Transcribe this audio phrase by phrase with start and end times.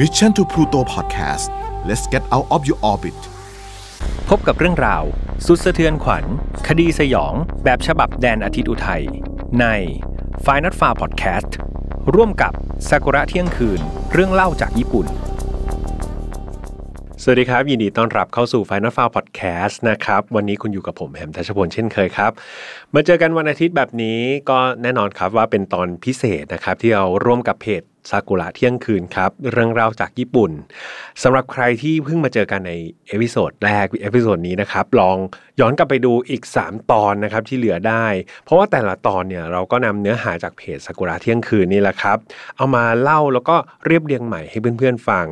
[0.00, 1.48] Mission to Pluto Podcast
[1.88, 3.18] let's get out of your orbit
[4.28, 5.04] พบกับเรื่องราว
[5.46, 6.24] สุดสะเทือนขวัญ
[6.68, 9.04] คดีสยอง แบบฉบับแดนอาทิตย์อุทัย
[9.60, 9.66] ใน
[10.44, 11.50] f i n a l f a r Podcast
[12.14, 12.52] ร่วมกับ
[12.88, 13.80] ซากุระเที่ยงคืน
[14.12, 15.06] เรื่องเล่าจากญี่ปุ่น
[17.22, 22.32] สวัสดีครับ ยินดีต้อนรับเข้าสู่ Final f i l e Podcast นะครับ วันนี้คุณอยู่กับผมแฮมทัชพลเช่นเคยครับ
[22.94, 24.18] มาเจอกันวันอาทิตย์แบบนี้
[24.50, 30.50] ก็แน่นอนครับว่าเป็นตอนพิเศษนะครับ ที่เราร่วมกับเพจ ซากุระเที่ยงคืนครับ เรื่องราวจากญี่ปุ่น
[31.22, 32.72] สำหรับใครที่เพิ่งมาเจอกันใน
[33.08, 35.16] episode แรก episode นี้นะครับ ลอง
[35.60, 38.06] ย้อนกลับไปดูอีก 3 ตอนนะครับที่เหลือได้
[38.44, 42.18] เพราะว่าแต่ละตอนเนี่ยเราก็นำเนื้อหาจากเพจซากุระเที่ยงคืนนี่แหละครับ
[42.56, 45.26] เอามาเล่าแล้วก็เรียบเรียงใหม่ให้เพื่อนๆฟัง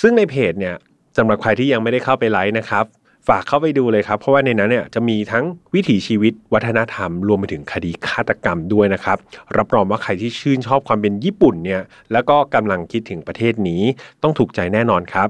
[0.00, 0.76] ซึ่งในเพจเนี่ย
[1.18, 2.84] สำหรับใครที่ยังไม่ได้เข้าไปไลค์นะครับ
[3.28, 9.18] ฝากเข้าไปดูเลยครับ เพราะว่าในนั้นเนี่ยจะมีทั้งวิถีชีวิตวัฒนธรรม รวมไปถึงคดีฆาตกรรมด้วยนะครับ
[9.56, 13.82] รับรองว่าใครที่ชื่นชอบความเป็นญี่ปุ่นเนี่ยแล้วก็กำลังคิดถึงประเทศนี้
[14.22, 15.28] ต้องถูกใจแน่นอนครับ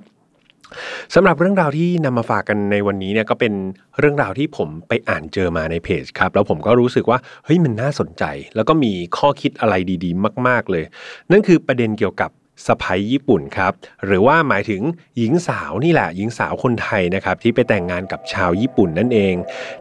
[1.14, 3.52] สำหรับเรื่องราวที่นำมาฝากกันในวันนี้เนี่ยก็เป็น
[3.98, 8.24] เรื่องราวที่ผมไปอ่านเจอมาในเพจครับ แล้วผมก็รู้สึกว่าเฮ้ยมันน่าสนใจ
[8.56, 10.84] แล้วก็มีข้อคิดอะไรดี ๆ มาก ๆเลย
[11.30, 12.30] นั่นคือประเด็นเกี่ยวกับ
[12.66, 13.72] สะพ้ยญี่ปุ่นครับ
[14.06, 14.82] หรือว่าหมายถึง
[15.18, 19.34] หญิงสาวนี่แหละหญิงสาวคนไทยนะครับที่ไปแต่งงานกับชาวญี่ปุ่นนั่นเอง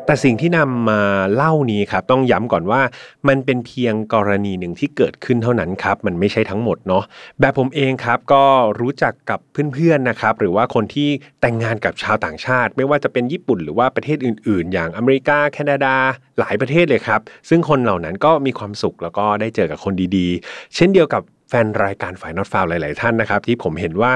[0.05, 1.01] แต่สิ่งที่นำมา
[1.33, 2.81] เล่านี้ครับต้องย้ำก่อนว่า
[3.27, 7.03] มันเป็นเพียงกรณีหนึ่งที่เกิดขึ้นเท่านั้นครับ มันไม่ใช่ทั้งหมดเนาะ
[7.39, 8.43] แบบผมเองครับก็
[8.79, 9.39] รู้จักกับ
[9.73, 11.09] เพื่อนๆนะครับหรือว่าคนที่
[11.41, 15.95] แต่งงานกับชาวต่างชาติ ไม่ว่าจะเป็นญี่ปุ่นหรือว่าประเทศอื่น ๆ อย่างอเมริกาแคนาดา
[16.39, 24.11] หลายประเทศเลยครับ ซึ่งคนเหล่านั้นก็มีความสุขแล้วก็ได้เจอกับคนดีๆ เช่นเดียวกับ แฟนรายการฝ่ายนอตฟาวหลาย ๆ ท่านนะครับ ที่ผมเห็นว่า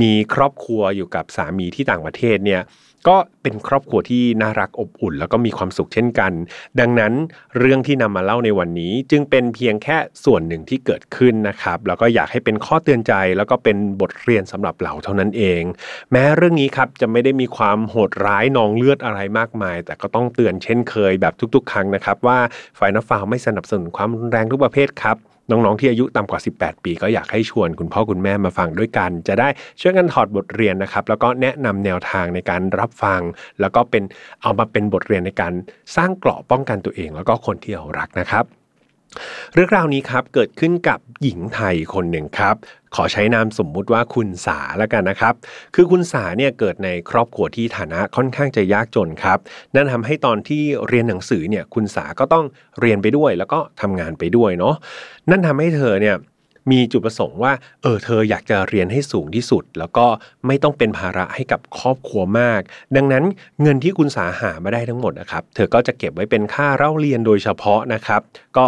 [0.00, 2.62] มีครอบครัวอยู่กับสามีที่ต่างประเทศเนี่ย
[3.08, 6.32] ก็เป็นครอบครัวที่น่ารักอบอุ่น แล้วก็มีความสุขเช่นกัน
[6.80, 7.12] ดังนั้น
[7.58, 15.62] เรื่องที่นำมาเล่าในวันนี้ จึงเป็นเพียงแค่ส่วนหนึ่งที่เกิดขึ้นนะครับ แล้วก็อยากให้เป็นข้อเตือนใจ แล้วก็เป็นบทเรียนสำหรับเราเท่านั้นเอง
[16.12, 22.38] แม้เรื่องนี้ครับจะไม่ได้มีความโหดร้ายนองเลือดอะไรมากมาย แต่ก็ต้องเตือนเช่นเคยแบบทุก ๆ ครั้งนะครับว่า
[22.78, 25.16] ฝ่ายนอตฟาวไม่สนับสนุนความรุนแรงทุกประเภทครับ
[25.50, 29.48] น้องๆที่อายุต่ำกว่า 18 ปี ก็อยากให้ชวนคุณพ่อคุณแม่มาฟังด้วยกัน จะได้
[29.80, 33.20] ช่วยกันถอดบทเรียนนะครับ แล้วก็แนะนำแนวทางในการรับฟัง
[33.60, 34.02] แล้วก็เป็น
[34.42, 35.52] เอามาเป็นบทเรียนในการ
[35.96, 38.57] สร้างเกราะป้องกันตัวเอง แล้วก็คนที่เรารักนะครับ
[39.54, 42.56] เรื่องราวนี้ครับเกิดขึ้นกับหญิงไทยคนหนึ่งครับ
[42.94, 45.34] ขอใช้นามสมมุติว่าคุณสาแล้วกันนะครับ
[45.74, 49.38] คือคุณสาเนี่ยเกิดในครอบครัวที่ฐานะค่อนข้างจะยากจนครับ
[49.74, 52.44] นั่นทำให้ตอนที่เรียนหนังสือเนี่ยคุณสาก็ต้อง
[52.80, 54.74] เรียนไปด้วย แล้วก็ทำงานไปด้วยเนาะ
[55.30, 56.16] นั่นทำให้เธอเนี่ย
[56.74, 57.52] มีจุดประสงค์ว่า
[57.82, 60.06] เออเธออยากจะเรียนให้สูงที่สุด แล้วก็
[60.46, 62.60] ไม่ต้องเป็นภาระให้กับครอบครัวมาก
[62.96, 63.24] ดังนั้น
[63.62, 68.20] เงินที่คุณสาหามาได้ทั้งหมดนะครับ เธอก็จะเก็บไว้เป็นค่าเล่าเรียนโดยเฉพาะนะครับ
[68.56, 68.64] ก็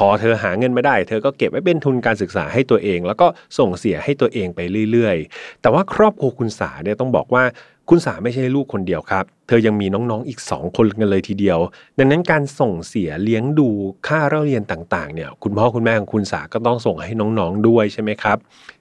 [0.00, 3.26] พอเธอหาเงินมาได้ เธอก็เก็บไว้เป็นทุนการศึกษาให้ตัวเอง แล้วก็
[3.58, 4.60] ส่งเสียให้ตัวเองไป
[4.90, 7.44] เรื่อยๆ แต่ว่าครอบครัวคุณสาเนี่ยต้องบอกว่า
[7.88, 11.58] คุณสาไม่ใช่ลูกคนเดียวครับ เธอยังมีน้องๆอีก 2 คนกันเลยทีเดียว
[11.98, 13.68] ดังนั้นการส่งเสียเลี้ยงดู
[14.06, 18.38] ค่าเล่าเรียนต่างๆเนี่ย คุณพ่อคุณแม่ของคุณสาก็ต้องส่งให้น้องๆด้วยใช่ไหมครับ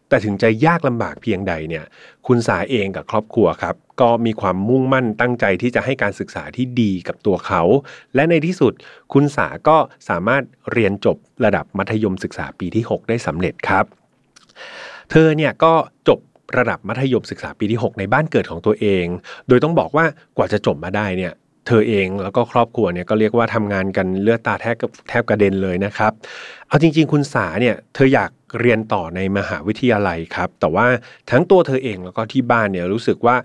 [0.10, 1.86] แต่ถึงจะยากลำบากเพียงใดเนี่ย
[2.28, 7.62] คุณสาเองกับครอบครัวครับ ก็มีความมุ่งมั่นตั้งใจที่จะให้การศึกษาที่ดีกับตัวเขา
[8.16, 8.74] และในที่สุด
[9.14, 9.78] คุณสาก็
[10.10, 13.86] สามารถเรียนจบระดับมัธยมศึกษาปีที่ 6 ได้สำเร็จครับ
[15.12, 15.74] เธอเนี่ยก็
[16.08, 16.20] จบ
[16.58, 19.06] ระดับมัธยมศึกษาปีที่ 6 ในบ้านเกิดของตัวเอง
[19.48, 20.06] โดยต้องบอกว่า
[20.38, 21.34] กว่าจะจบมาได้เนี่ย
[21.68, 24.76] เธอเองแล้วก็ครอบครัวเนี่ยก็เรียกว่าทำงานกันเลือดตาแทบ
[25.10, 26.12] แทบกระเด็นเลยนะครับ
[26.68, 30.88] เอาจริง ๆ คุณสาเนี่ยเธออยากเรียนต่อในมหาวิทยาลัยครับ แต่ว่า
[31.32, 33.36] ทั้งตัวเธอเองแล้วก็ที่บ้านเนี่ยรู้สึกว่า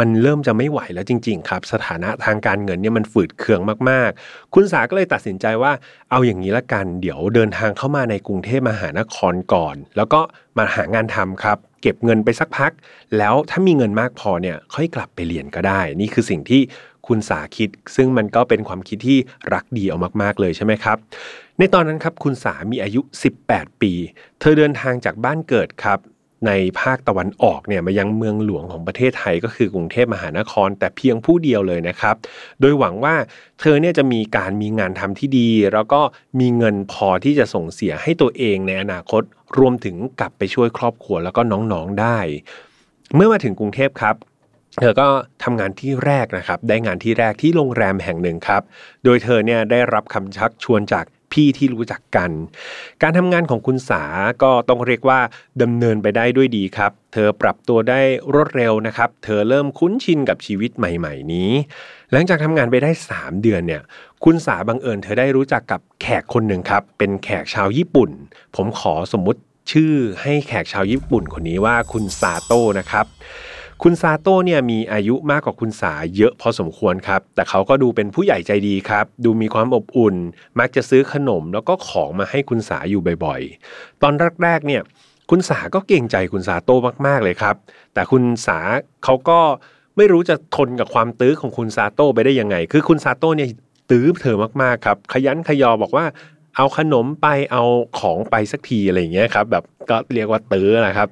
[0.00, 3.60] มันเริ่มจะไม่ไหวแล้วจริง ๆ ครับ สถานะทางการเงินเนี่ยมันฝืดเคือง
[3.90, 5.72] มากๆ คุณสาก็เลยตัดสินใจว่า
[6.10, 10.20] เอาอย่างนี้ละกันเดี๋ยวเดินทางเข้ามาในกรุงเทพมหานครก่อน แล้วก็
[10.58, 12.72] มาหางานทำครับ เก็บเงินไปสักพัก
[13.18, 16.60] แล้วถ้ามีเงินมากพอเนี่ยค่อยกลับไปเรียนก็ได้ นี่คือสิ่งที่
[17.06, 19.18] คุณสาคิด ซึ่งมันก็เป็นความคิดที่
[19.54, 20.96] รักดีเอามากๆเลยใช่ไหมครับ
[21.58, 23.00] ในตอนนั้นครับคุณสามีอายุ
[23.42, 23.92] 18 ปี
[24.40, 26.00] เธอเดินทางจากบ้านเกิดครับ
[26.48, 32.14] ในภาคตะวันออกเนี่ยมายังเมืองหลวงของประเทศไทยก็คือกรุงเทพมหานคร แต่เพียงผู้เดียวเลยนะครับ
[32.60, 33.14] โดยหวังว่า
[33.60, 36.00] เธอเนี่ยจะมีการมีงานทำที่ดี แล้วก็
[36.40, 39.22] มีเงินพอที่จะส่งเสียให้ตัวเองในอนาคต
[39.58, 42.18] รวมถึงกลับไปช่วยครอบครัวแล้วก็น้องๆได้
[43.14, 44.16] เมื่อมาถึงกรุงเทพครับ
[44.80, 45.08] เธอก็
[45.44, 48.62] ทำงานที่แรกนะครับ ได้งานที่แรกที่โรงแรมแห่งหนึ่งครับ
[49.04, 52.30] โดยเธอเนี่ยได้รับคำชักชวนจากพี่ที่รู้จักกัน
[53.02, 54.02] การทำงานของคุณสา
[54.42, 55.20] ก็ต้องเรียกว่า
[55.62, 58.00] ดำเนินไปได้ด้วยดีครับ เธอปรับตัวได้
[58.32, 61.50] รวดเร็วนะครับ เธอเริ่มคุ้นชินกับชีวิตใหม่ ๆ นี้
[62.12, 63.82] หลังจากทำงานไปได้ 3 เดือนเนี่ย
[64.24, 68.10] คุณสาบังเอิญเธอได้รู้จักกับแขกคนหนึ่งครับ เป็นแขกชาวญี่ปุ่น
[68.56, 69.40] ผมขอสมมุติ
[69.72, 69.92] ชื่อ
[70.22, 73.06] ให้แขกชาวญี่ปุ่นคนนี้ว่าคุณซาโต้นะครับ
[73.84, 80.16] คุณซาโต้เนี่ยมีอายุมากกว่าคุณสาเยอะพอสมควรครับ แต่เขาก็ดูเป็นผู้ใหญ่ใจดีครับ ดูมีความอบอุ่น
[80.58, 84.12] มักจะซื้อขนมแล้วก็ของมาให้คุณสาอยู่บ่อยๆ ตอน
[84.42, 84.82] แรกๆเนี่ย
[85.30, 86.76] คุณสาก็เก่งใจคุณซาโต้
[87.06, 87.56] มากๆเลยครับ
[87.94, 88.58] แต่คุณสา
[89.04, 89.38] เขาก็
[89.96, 93.48] ไม่รู้จะทนกับความตื้อของคุณซาโต้ไปได้ยังไง คือคุณซาโต้เนี่ย
[93.90, 96.04] ตื้อเธอมากๆครับ ขยันขยอบอกว่า
[96.56, 97.62] เอาขนมไปเอา
[97.98, 101.08] ของไปสักทีอะไรอย่างเงี้ยครับแบบก็เรียกว่าตื้อนะครับ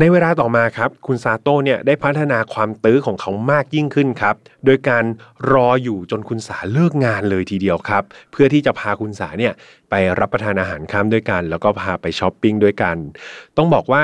[0.00, 4.34] ในเวลาต่อมาครับ คุณซาโต้เนี่ยได้พัฒนาความตื้อของเขามากยิ่งขึ้นครับ
[4.64, 5.04] โดยการ
[5.52, 8.02] รออยู่จนคุณสาเลิกงานเลยทีเดียวครับ
[8.32, 9.52] เพื่อที่จะพาคุณสาเนี่ย
[9.90, 12.96] ไปรับประทานอาหารค่ำด้วยกัน แล้วก็พาไปช้อปปิ้งด้วยกัน
[13.56, 14.02] ต้องบอกว่า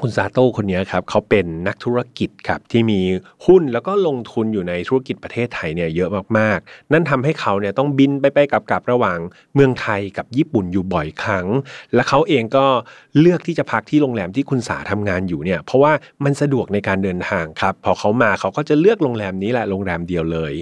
[0.00, 3.00] คุณซาโต้คนนี้ครับเขาเป็นนักธุรกิจครับที่มี
[3.46, 9.18] หุ้นแล้วก็ลงทุนอยู่ในธุรกิจประเทศไทยเนี่ยเยอะมากๆ นั่นทำให้เขาเนี่ยต้องบินไปไปกลับระหว่าง
[9.54, 11.46] เมืองไทยกับญี่ปุ่นอยู่บ่อยครั้ง
[11.94, 12.66] และเขาเองก็
[13.20, 15.92] เลือกที่จะพักที่โรงแรมที่คุณสาทำงานอยู่เนี่ยเพราะว่า
[16.24, 20.52] มันสะดวกในการเดินทางครับพอเขามาเขาก็จะเลือกโรงแรมนี้แหละโรงแรมเดียวเลย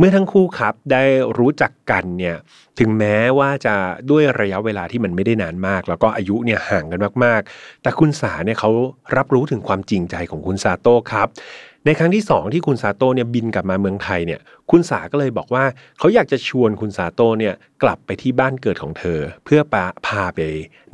[0.00, 1.04] เมื่อทั้งคู่ครับได้
[1.38, 2.36] รู้จักกันเนี่ย
[2.78, 3.74] ถึงแม้ว่าจะ
[4.10, 8.70] ด้วยระยะเวลาที่มันไม่ได้นานมาก แล้วก็อายุเนี่ยห่างกันมากๆ แต่คุณสาเนี่ยเขา
[9.16, 11.28] รับรู้ถึงความจริงใจของคุณซาโต้ครับ
[11.86, 14.40] ในครั้งที่ 2 ที่คุณซาโต้เนี่ยบินกลับมาเมืองไทยเนี่ย
[14.70, 15.64] คุณสาก็เลยบอกว่า
[15.98, 20.40] เขาอยากจะชวนคุณซาโต้เนี่ยกลับไปที่บ้านเกิดของเธอ เพื่อปาพาไป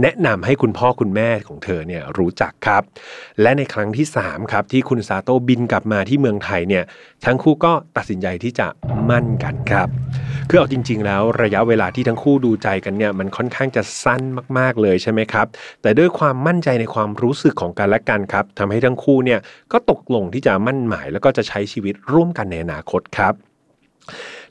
[0.02, 2.82] แนะนำให้คุณพ่อคุณแม่ของเธอเนี่ยรู้จักครับ
[3.42, 6.84] และในครั้งที่3ครับที่คุณซาโต้บินกลับมาที่เมืองไทยเนี่ย
[7.24, 8.66] ทั้งคู่ก็ตัดสินใจที่จะ
[9.10, 9.88] มั่นกันครับ
[10.48, 14.22] คือเอาจริง ๆ แล้วระยะเวลาที่ทั้งคู่ดูใจกันเนี่ยมันค่อนข้างจะสั้น
[14.58, 15.46] มากๆเลยใช่ไหมครับ
[15.82, 19.40] แต่ด้วยความมั่นใจในความรู้สึกของกันและกันครับทำให้ทั้งคู่เนี่ย
[19.72, 23.34] ก็ตกลงที่จะมั่น่นหมาย แล้วก็จะใช้ชีวิตร่วมกันในอนาคตครับ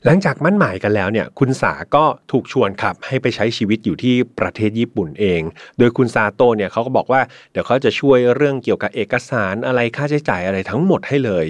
[0.04, 5.42] หลังจากมั่นหมายกันแล้วเนี่ย คุณสาก็ถูกชวนครับ ให้ไปใช้ชีวิตอยู่ที่ประเทศญี่ปุ่นเอง
[5.78, 7.20] โดยคุณซาโตเนี่ยเขาก็บอกว่า
[7.52, 11.46] เดี๋ยวเขาจะช่วยเรื่องเกี่ยวกับเอกสารอะไรค่าใช้จ่ายอะไรทั้งหมดให้เลย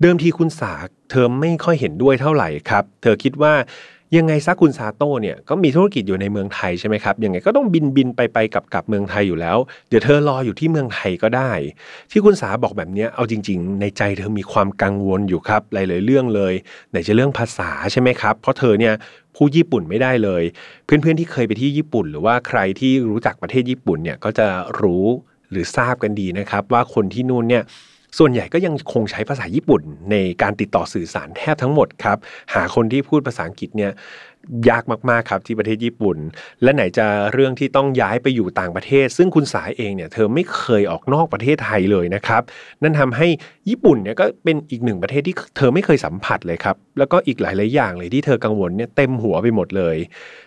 [0.00, 0.72] เดิมทีคุณสา
[1.10, 3.54] เธอไม่ค่อยเห็นด้วยเท่าไหร่ครับ เธอคิดว่า
[4.16, 9.58] ยังไงซะคุณซาโต้เนี่ยก็มีธุรกิจอยู่ในเมืองไทยใช่ไหมครับยังไงก็ต้องบินบินไปไปกับกับเมืองไทยอยู่แล้ว
[9.88, 11.52] เดี๋ยวเธอรออยู่ที่เมืองไทยก็ได้
[12.10, 16.54] ที่คุณสาบอกแบบนี้เอาจริง ๆ ในใจเธอมีความกังวลอยู่ครับหลายๆเรื่องเลย
[16.90, 18.94] ไหนจะเรื่องภาษาใช่ไหมครับ เพราะเธอเนี่ย
[19.36, 20.42] พูดญี่ปุ่นไม่ได้เลย
[20.84, 24.46] เพื่อนๆที่เคยไปที่ญี่ปุ่น หรือว่าใครที่รู้จักประเทศญี่ปุ่นเนี่ยก็จะ
[24.80, 25.04] รู้
[25.50, 27.62] หรือทราบกันดีนะครับ ว่าคนที่นู่นเนี่ย
[28.18, 32.18] ส่วนใหญ่ก็ยังคงใช้ภาษาญี่ปุ่นในการติดต่อสื่อสารแทบทั้งหมดครับ
[32.54, 33.92] หาคนที่พูดภาษาอังกฤษเนี่ย
[34.70, 36.16] ยากมากๆครับที่ประเทศญี่ปุ่น
[36.62, 42.42] และไหนจะเรื่องที่ต้องย้ายไปอยู่ต่างประเทศ ซึ่งคุณสายเองเนี่ยเธอไม่เคยออกนอกประเทศไทยเลยนะครับ
[42.82, 43.28] นั่นทำให้
[43.68, 49.96] ญี่ปุ่นเนี่ยก็เป็นอีกหนึ่งประเทศที่เธอไม่เคยสัมผัสเลยครับ แล้วก็อีกหลายๆอย่างเลยที่เธอกังวลเนี่ยเต็มหัวไปหมดเลย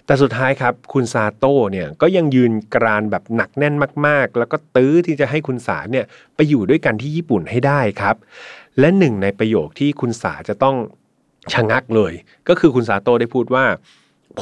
[0.05, 3.75] แต่สุดท้ายครับคุณซาโต้เนี่ยก็ยังยืนกรานแบบหนักแน่น
[4.07, 6.05] มากๆ แล้วก็ตื้อที่จะให้คุณสาเนี่ย
[6.35, 8.15] ไปอยู่ด้วยกันที่ญี่ปุ่นให้ได้ครับ
[8.79, 10.75] และหนึ่งในประโยคที่คุณสาจะต้อง
[11.53, 12.13] ชะงักเลย
[12.49, 13.65] ก็คือคุณซาโต้ได้พูดว่า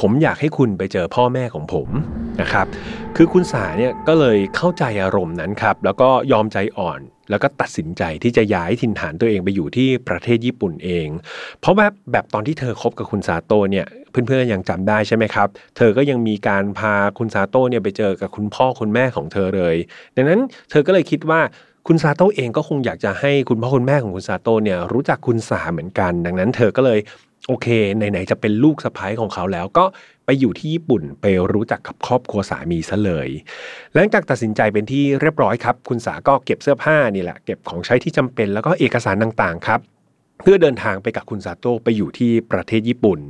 [0.00, 1.88] ผมอยากให้คุณไปเจอพ่อแม่ของผม
[2.40, 2.66] นะครับ
[3.16, 7.00] คือคุณสาเนี่ยก็เลยเข้าใจอารมณ์นั้นครับแล้วก็ยอมใจอ่อน
[7.30, 11.08] แล้วก็ตัดสินใจที่จะย้ายถิ่นฐานตัวเองไปอยู่ที่ประเทศญี่ปุ่นเอง
[11.60, 19.76] เพราะแบบแบบตอนที่เธอคบกับคุณซาโต้เนี่ยเพื่อนๆยังจำได้ใช่ไหมครับ เธอก็ยังมีการพาคุณซาโต้เนี่ยไปเจอกับคุณพ่อคุณแม่ของเธอเลย
[20.16, 21.40] ดังนั้นเธอก็เลยคิดว่า
[21.86, 26.98] คุณซาโต้เองก็คงอยากจะให้คุณพ่อคุณแม่ของคุณซาโต้เนี่ยรู้จักคุณสาเหมือนกัน ดังนั้นเธอก็เลย
[27.48, 27.66] โอเค
[27.96, 29.84] ไหนๆจะเป็นลูกสะพ้ายของเขาแล้วก็
[30.24, 33.28] ไปอยู่ที่ญี่ปุ่นไปรู้จักกับครอบครัวสามีซะเลย
[33.94, 39.80] หลังจากตัดสินใจเป็นที่เรียบร้อยครับ คุณสาก็เก็บเสื้อผ้านี่แหละ เก็บของใช้ที่จำเป็นแล้วก็เอกสารต่างๆครับ
[40.42, 43.20] เพื่อเดินทางไปกับคุณซาโต้ไปอยู่ที่ประเทศญี่ปุ่น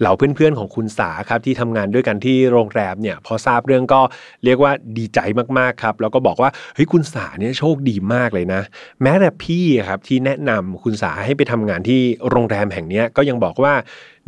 [0.00, 4.00] เหล่าเพื่อนๆของคุณสาครับที่ทำงานด้วยกันที่โรงแรมเนี่ยพอทราบเรื่องก็
[4.44, 5.18] เรียกว่าดีใจ
[5.58, 8.62] มากๆครับ แล้วก็บอกว่าเฮ้ยคุณสาเนี่ยโชคดีมากเลยนะ
[9.02, 13.74] แม้แต่พี่ครับที่แนะนำคุณสาให้ไปทำงานที่โรงแรมแห่งนี้ก็ยังบอกว่า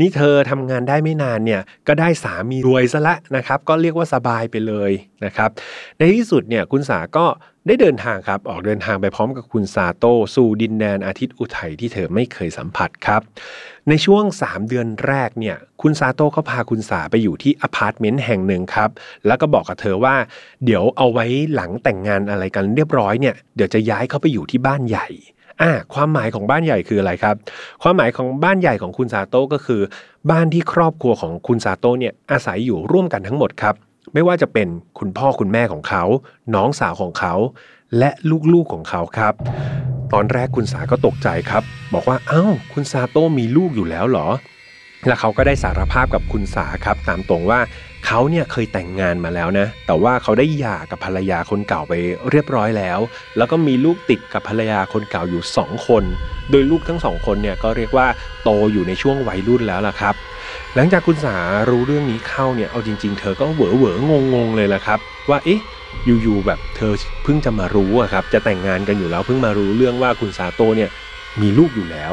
[0.00, 4.92] นี่เธอทำงานได้ไม่นานเนี่ยก็ได้สามีรวยซะละนะครับ ก็เรียกว่าสบายไปเลย
[5.24, 5.50] นะครับ
[5.98, 7.26] ในที่สุดเนี่ยคุณสาก็
[7.66, 13.22] ได้เดินทางครับ ออกเดินทางไปพร้อมกับคุณซาโต้สู่ดินแดนอาทิตย์อุทัยที่เธอไม่เคยสัมผัสครับ
[13.88, 18.90] ในช่วง 3 เดือนแรกเนี่ยคุณซาโต้ก็พาคุณสาไปอยู่ที่อพาร์ตเมนต์แห่งหนึ่งครับ
[19.26, 20.16] แล้วก็บอกกับเธอว่า
[20.64, 25.08] เดี๋ยวเอาไว้หลังแต่งงานอะไรกันเรียบร้อยเนี่ยเดี๋ยวจะย้ายเข้าไปอยู่ที่บ้านใหญ่
[25.62, 27.36] อ่าความหมายของบ้านใหญ่คืออะไรครับ
[27.82, 29.80] ความหมายของบ้านใหญ่ของคุณซาโต้ก็คือ
[30.30, 33.74] บ้านที่ครอบครัวของคุณซาโต้เนี่ยอาศัยอยู่ร่วมกันทั้งหมดครับ
[34.14, 34.68] ไม่ว่าจะเป็น
[34.98, 36.04] คุณพ่อคุณแม่ของเขา
[36.54, 37.34] น้องสาวของเขา
[37.98, 38.10] และ
[38.52, 39.34] ลูกๆของเขาครับ
[40.12, 41.62] ตอนแรกคุณสาก็ตกใจครับ
[41.94, 44.28] บอกว่าเอ้า คุณซาโต้มีลูกอยู่แล้วเหรอ
[45.06, 47.60] และเขาก็ได้สารภาพกับคุณสาครับตามตรงว่า
[48.06, 51.92] เขาเนี่ยเคยแต่งงานมาแล้วนะ แต่ว่าเขาได้หย่ากับภรรยาคนเก่าไป
[52.30, 52.98] เรียบร้อยแล้ว
[53.36, 56.04] แล้วก็มีลูกติดกับภรรยาคนเก่าอยู่ 2 คน
[56.50, 58.06] โดยลูกทั้งสองคนเนี่ยก็เรียกว่า
[58.44, 60.14] โตอยู่ในช่วงวัยรุ่นแล้วล่ะครับ
[60.74, 61.36] หลังจากคุณสา
[61.70, 64.98] รู้เรื่องนี้เข้าเนี่ยเอาจริง ๆ เธอก็เหวอเหวงงงๆเลยล่ะครับ
[65.30, 65.60] ว่าเอ๊ะ
[66.22, 66.92] อยู่ๆแบบเธอ
[67.24, 70.90] เพิ่งจะมารู้อะครับจะแต่งงานกันอยู่แล้วเพิ่งมารู้เรื่องว่าคุณสาโตเนี่ย
[71.42, 72.12] มีลูกอยู่แล้ว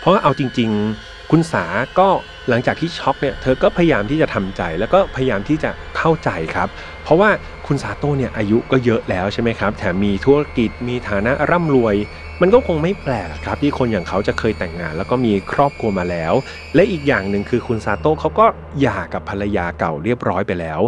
[0.00, 1.64] เพราะเอาจริง ๆ คุณสา
[1.98, 2.08] ก็
[2.48, 6.68] หลังจากที่ช็อกเนี่ยเธอก็พยายามที่จะทำใจแล้วก็พยายามที่จะเข้าใจครับ
[7.02, 7.30] เพราะว่า
[7.66, 11.96] คุณสาโต้เนี่ยอายุก็เยอะแล้วใช่ไหมครับ แถมมีธุรกิจมีฐานะร่ำรวย
[12.40, 16.32] มันก็คงไม่แปลกครับที่คนอย่างเขาจะเคยแต่งงาน แล้วก็มีครอบครัวมาแล้ว
[16.74, 18.46] และอีกอย่างหนึ่งคือคุณซาโต้เขาก็
[18.80, 20.80] หย่ากับภรรยาเก่าเรียบร้อยไปแล้ว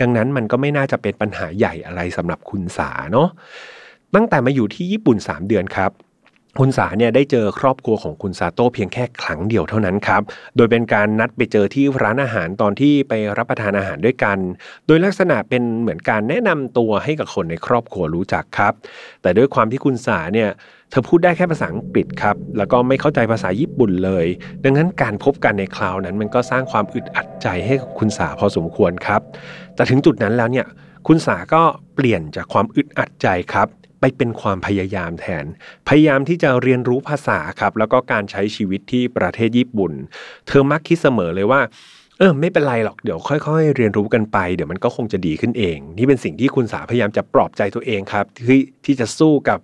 [0.00, 3.28] ดังนั้นมันก็ไม่น่าจะเป็นปัญหาใหญ่อะไรสำหรับคุณสาเนาะ
[4.14, 5.90] ตั้งแต่มาอยู่ที่ญี่ปุ่น 3 เดือนครับ
[6.58, 10.22] คุณสาเนี่ยได้เจอครอบครัวของคุณซาโต้เพียงแค่ครั้งเดียวเท่านั้นครับ
[10.56, 14.38] โดยเป็นการนัดไปเจอที่ร้านอาหารตอนที่ไปรับประทานอาหารด้วยกัน
[14.86, 18.72] โดยลักษณะเป็นเหมือนการแนะนำตัวให้กับคนในครอบครัวรู้จักครับ
[19.22, 20.48] แต่ด้วยความที่คุณสาเนี่ย
[20.90, 24.26] เธอพูดได้แค่ภาษาอังกฤษครับ แล้วก็ไม่เข้าใจภาษาญี่ปุ่นเลย
[24.64, 29.20] ดังนั้นการพบกันในคราวนั้น มันก็สร้างความอึดอัดใจให้กับคุณสาพอสมควรครับ
[29.74, 30.66] แต่ถึงจุดนั้นแล้วเนี่ย
[31.06, 31.62] คุณสาก็
[31.94, 33.68] เปลี่ยนจากความอึดอัดใจครับ
[34.00, 35.44] ไปเป็นความพยายามแทน
[35.88, 39.92] พยายามที่จะเรียนรู้ภาษาครับ แล้วก็การใช้ชีวิตที่ประเทศญี่ปุ่น
[40.46, 41.60] เธอมักคิดเสมอเลยว่า
[42.18, 49.58] เออไม่เป็นไรหรอกเดี๋ยวค่อย ๆ เรียนรู้กันไป เดี๋ยวมันก็คงจะดีขึ้นเอง นี่เป็นสิ่งที่คุณสาพยายามจะปลอบใจตัวเองครับ ที่ที่จะสู้กับ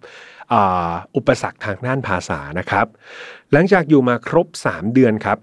[1.17, 2.87] อุปสรรคทางด้านภาษานะครับ
[3.53, 5.39] หลังจากอยู่มาครบ 3 เดือนครับ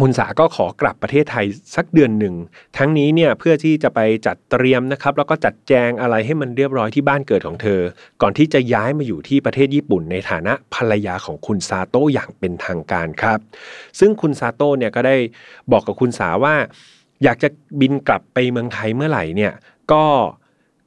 [0.00, 2.34] คุณสาก็ขอกลับประเทศไทยสักเดือนหนึ่ง
[2.78, 7.80] ทั้งนี้เนี่ยเพื่อที่จะไปจัดเตรียมนะครับ แล้วก็จัดแจงอะไรให้มันเรียบร้อยที่บ้านเกิดของเธอ
[8.22, 13.40] ก่อนที่จะย้ายมาอยู่ที่ประเทศญี่ปุ่น ในฐานะภรรยาของคุณซาโต้อย่างเป็นทางการครับ
[13.98, 15.16] ซึ่งคุณซาโต้เนี่ยก็ได้
[15.72, 16.54] บอกกับคุณสาว่า
[17.24, 17.48] อยากจะ
[17.80, 19.52] บินกลับไปเมืองไทยเมื่อไหร่เนี่ย
[19.92, 20.04] ก็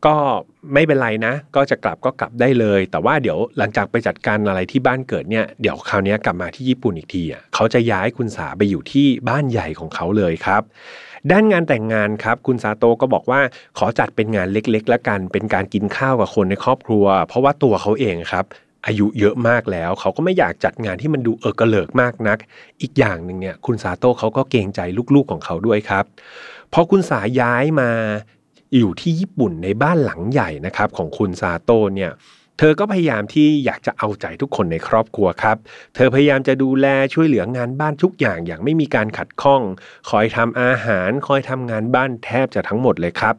[0.06, 0.16] ก็
[0.74, 10.62] ไม่เป็นไรนะ ก็จะกลับก็กลับได้เลย แต่ว่าเดี๋ยวหลังจากไปจัดการอะไรที่บ้านเกิดเนี่ยเดี๋ยวคราวนี้กลับมาที่ญี่ปุ่นอีกทีอะเขาจะย้ายคุณสาไปอยู่ที่บ้านใหญ่ของเขาเลยครับ
[11.32, 13.42] ด้านงานแต่งงานครับ คุณซาโตก็บอกว่า
[13.78, 18.46] ขอจัดเป็นงานเล็กๆ แล้วกันเป็นการกินข้าวกับคนในครอบครัว เพราะว่าตัวเขาเองครับ
[18.86, 22.38] อายุเยอะมากแล้ว เขาก็ไม่อยากจัดงานที่มันดูเออกระเลิกมากนัก
[22.82, 24.80] อีกอย่างหนึ่งเนี่ยคุณซาโตเขาก็เกรงใจ
[25.16, 26.06] ลูกๆของเขาด้วยครับ
[26.74, 27.92] พอคุณสาย้ายมา
[28.78, 32.12] อยู่ที่ญี่ปุ่นในบ้านหลังใหญ่นะครับของคุณซาโต้เนี่ย
[32.62, 35.58] เธอก็พยายามที่อยากจะเอาใจทุกคนในครอบครัวครับ
[35.96, 39.62] เธอพยายามจะดูแลช่วยเหลืองานบ้านทุกอย่างอย่างไม่มีการขัดข้อง
[40.10, 43.36] คอยทำอาหาร คอยทำงานบ้านแทบจะทั้งหมดเลยครับ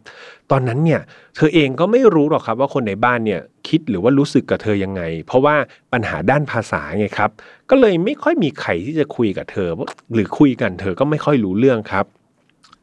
[0.51, 1.01] ตอนนั้นเนี่ย
[1.37, 5.57] เธอเองก็ไม่รู้หรอกครับว่าคนในบ้านเนี่ยคิดหรือว่ารู้สึกกับเธอยังไง เพราะว่า
[5.93, 7.31] ปัญหาด้านภาษาไงครับ
[7.71, 9.69] ก็เลยไม่ค่อยมีใครที่จะคุยกับเธอ
[10.13, 12.07] หรือคุยกันเธอก็ไม่ค่อยรู้เรื่องครับ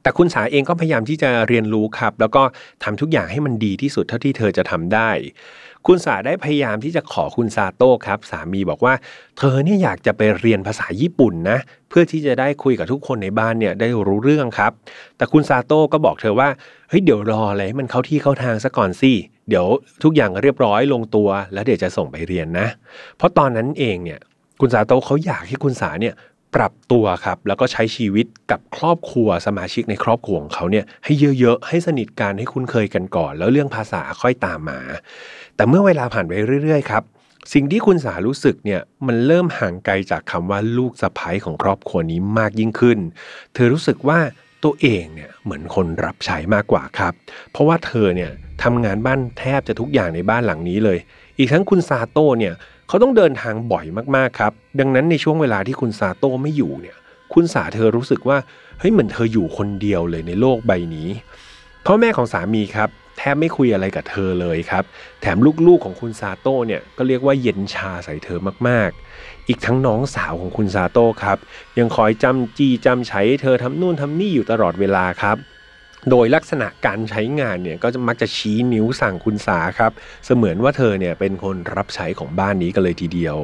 [0.07, 2.43] แต่คุณสาเองก็พยายามที่จะเรียนรู้ครับ แล้วก็
[2.83, 5.09] ทำทุกอย่างให้มันดีที่สุดเท่าที่เธอจะทำได้
[5.87, 8.93] คุณสาได้พยายามที่จะขอคุณซาโต้ครับ สามีบอกว่า
[9.37, 11.57] เธอเนี่ยอยากจะไปเรียนภาษาญี่ปุ่นนะ
[11.89, 14.71] เพื่อที่จะได้คุยกับทุกคนในบ้านเนี่ยได้รู้เรื่องครับ
[15.17, 16.49] แต่คุณซาโต้ก็บอกเธอว่า
[16.89, 19.11] เฮ้ยเดี๋ยวรออะไรมันเข้าที่เข้าทางซะก่อนสิ
[19.49, 19.65] เดี๋ยว
[20.03, 22.67] ทุกอย่างเรียบร้อยลงตัว แล้วเดี๋ยวจะส่งไปเรียนนะ
[23.17, 24.19] เพราะตอนนั้นเองเนี่ย
[24.61, 26.13] คุณซาโต้เขาอยากให้คุณสาเนี่ย
[26.55, 34.79] ปรับตัวครับแล้วก็ใช้ชีวิตกับครอบครัวสมาชิกในครอบครัวของเขาเนี่ยให้เยอะๆให้สนิทกันให้คุ้นเคยกันก่อน แล้วเรื่องภาษาค่อยตามมา
[35.55, 36.31] แต่เมื่อเวลาผ่านไป
[36.63, 37.03] เรื่อยๆครับ
[37.53, 42.99] สิ่งที่คุณสารู้สึกเนี่ยมันเริ่มห่างไกลจากคำว่าลูกสะพ้ยของครอบครัวนี้มากยิ่งขึ้น
[43.53, 44.19] เธอรู้สึกว่า
[44.63, 47.13] ตัวเองเนี่ยเหมือนคนรับใช้มากกว่าครับ
[47.51, 48.31] เพราะว่าเธอเนี่ย
[48.63, 50.97] ทำงานบ้านแทบจะทุกอย่างในบ้านหลังนี้เลย
[51.37, 52.53] อีกทั้งคุณซาโต้เนี่ย
[52.87, 56.97] เขาต้องเดินทางบ่อยมากๆครับ ดังนั้นในช่วงเวลาที่คุณซาโต้ไม่อยู่เนี่ย
[57.33, 58.37] คุณสาเธอรู้สึกว่า
[58.79, 61.09] เฮ้ยเหมือนเธออยู่คนเดียวเลยในโลกใบนี้
[61.85, 64.83] พ่อแม่ของสามีครับแทบไม่คุยอะไรกับเธอเลยครับ
[65.21, 71.37] แถมลูกๆของคุณซาโต้เนี่ยก็เรียกว่าเย็นชาใส่เธอมากๆ อีกทั้งน้องสาวของคุณซาโต้ครับ
[71.79, 75.37] ยังคอยจำจี้จำใช้เธอทำนู่นทำนี่อยู่ตลอดเวลาครับ
[76.09, 79.91] โดยลักษณะการใช้งานเนี่ยก็จะมักจะชี้นิ้วสั่งคุณสาครับ
[80.25, 83.37] เสมือนว่าเธอเนี่ยเป็นคนรับใช้ของบ้านนี้กันเลยทีเดียว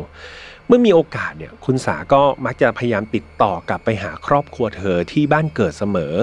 [0.68, 6.16] เมื่อมีโอกาสเนี่ยคุณสาก็มักจะพยายามติดต่อกลับไปหาครอบครัวเธอที่บ้านเกิดเสมอ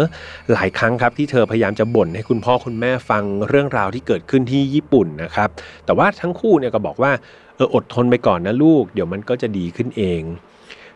[0.52, 5.48] หลายครั้งครับที่เธอพยายามจะบ่นให้คุณพ่อคุณแม่ฟังเรื่องราวที่เกิดขึ้นที่ญี่ปุ่นนะครับ
[5.84, 7.12] แต่ว่าทั้งคู่เนี่ยก็บอกว่า
[7.56, 10.22] เอออดทนไปก่อนนะลูก เดี๋ยวมันก็จะดีขึ้นเอง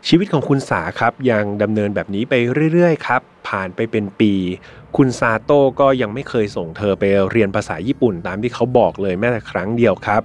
[0.09, 2.35] ชีวิตของคุณสาครับยังดำเนินแบบนี้ไป
[2.73, 4.33] เรื่อยๆครับผ่านไปเป็นปี
[4.99, 10.23] คุณซาโต้ก็ยังไม่เคยส่งเธอไปเรียนภาษาญี่ปุ่นตามที่เขาบอกเลยแม้แต่ครั้งเดียวครับ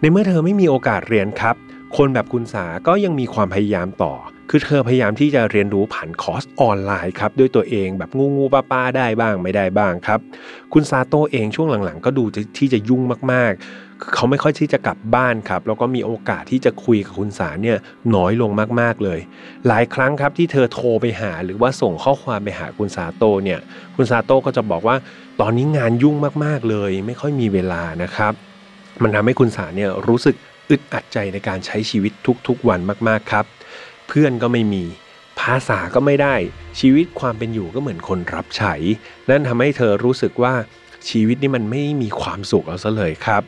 [0.00, 1.56] ในเมื่อเธอไม่มีโอกาสเรียนครับ
[1.96, 4.12] คนแบบคุณสาก็ยังมีความพยายามต่อ
[4.54, 10.20] คือเธอพยายามที่จะเรียนรู้ผ่านคอร์สออนไลน์ครับด้วยตัวเองแบบงูงูป้าป้าได้บ้างไม่ได้บ้างครับ
[10.72, 12.24] คุณซาโตเองช่วงหลังๆ ก็ดู
[12.58, 17.78] ที่จะยุ่งมากๆ เขาไม่ค่อยที่จะกลับบ้านครับแล้วก็มีโอกาสที่จะคุยกับคุณสาเนี่ย
[18.14, 19.20] น้อยลงมากๆเลย
[19.68, 23.60] หลายครั้งครับที่เธอโทรไปหาหรือว่าส่งข้อความไปหาคุณซาโตเนี่ย
[23.96, 24.96] คุณซาโตก็จะบอกว่า
[25.40, 28.32] ตอนนี้งานยุ่งมากๆเลย ไม่ค่อยมีเวลานะครับ
[29.02, 30.34] มันทำให้คุณสาเนี่ยรู้สึก
[30.70, 32.12] อึดอัดใจในการใช้ชีวิต
[32.48, 33.46] ทุกๆวันมากๆครับ
[34.12, 34.84] พื่อนก็ไม่มี
[35.40, 36.34] ภาษาก็ไม่ได้
[36.80, 38.74] ชีวิตความเป็นอยู่ก็เหมือนคนรับใช้
[39.30, 40.54] นั่นทำให้เธอรู้สึกว่า
[41.08, 43.42] ชีวิตนี่มันไม่มีความสุขเอาซะเลยครับ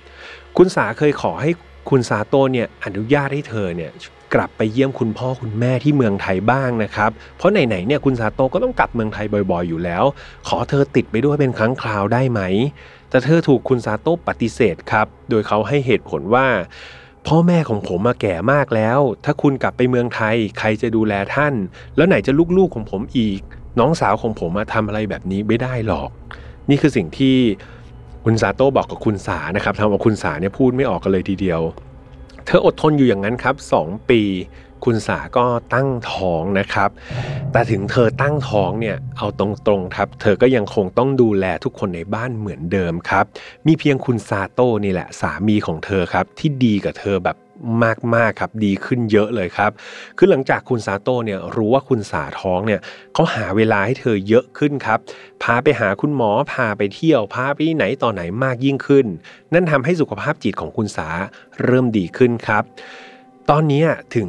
[0.57, 1.51] คุณสาเคยขอให้
[1.91, 3.91] คุณซาโตเนี่ยอนุญาตให้เธอเนี่ย
[4.35, 10.05] กลับไปเยี่ยมคุณพ่อคุณแม่ที่เมืองไทยบ้างนะครับ เพราะไหนๆเนี่ยคุณซาโตก็ต้องกลับเมืองไทยบ่อยๆอยู่แล้ว
[10.49, 12.41] ขอเธอติดไปด้วยเป็นครั้งคราวได้ไหม
[13.11, 16.47] แต่เธอถูกคุณซาโตปฏิเสธครับ โดยเขาให้เหตุผลว่า
[17.27, 21.55] พ่อแม่ของผมมาแก่มากแล้ว ถ้าคุณกลับไปเมืองไทย ใครจะดูแลท่าน
[21.97, 23.41] แล้วไหนจะลูกๆของผมอีก
[23.79, 26.11] น้องสาวของผมมาทำอะไรแบบนี้ไม่ได้หรอก
[26.71, 27.37] นี่คือสิ่งที่
[28.25, 31.61] คุณซาโต้บอกกับคุณสานะครับทำเอาคุณสาเนี่ยพูดไม่ออกกันเลยทีเดียว
[32.47, 33.55] เธออดทนอยู่อย่างนั้นครับ
[33.85, 34.21] 2 ปี
[34.85, 36.91] คุณสาก็ตั้งท้องนะครับ
[37.53, 43.25] แต่ถึงเธอตั้งท้องเนี่ยเอาตรงๆครับ เธอก็ยังคงต้องดูแลทุกคนในบ้านเหมือนเดิมครับ
[43.67, 47.37] มีเพียงคุณซาโต้นี่แหละสามีของเธอครับที่ดีกับเธอแบบ
[48.15, 49.71] มากๆครับดีขึ้นเยอะเลยครับ
[50.19, 52.81] คือหลังจากคุณซาโต้เนี่ยรู้ว่าคุณสาท้องเนี่ย
[53.15, 54.99] เขาหาเวลาให้เธอเยอะขึ้นครับ
[55.43, 59.07] พาไปหาคุณหมอพาไปเที่ยวพาไปไหนต่อไหนมากยิ่งขึ้น
[59.53, 61.09] นั่นทำให้สุขภาพจิตของคุณสา
[61.65, 62.65] เริ่มดีขึ้นครับ
[63.51, 63.85] ตอนนี้
[64.17, 64.29] ถึง